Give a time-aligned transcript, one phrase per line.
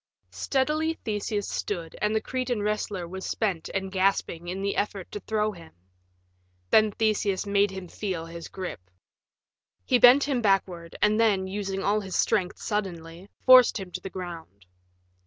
[0.31, 5.19] Steadily Theseus stood and the Cretan wrestler was spent and gasping in the effort to
[5.19, 5.71] throw him.
[6.71, 8.81] Then Theseus made him feel his grip.
[9.85, 14.09] He bent him backward, and then, using all his strength suddenly, forced him to the
[14.09, 14.65] ground.